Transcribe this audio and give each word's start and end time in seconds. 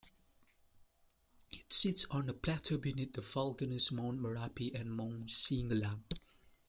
It 1.51 1.71
sits 1.71 2.05
on 2.05 2.27
a 2.27 2.33
plateau 2.33 2.79
beneath 2.79 3.13
the 3.13 3.21
volcanoes 3.21 3.91
Mount 3.91 4.19
Marapi 4.19 4.73
and 4.73 4.91
Mount 4.91 5.27
Singgalang. 5.29 6.01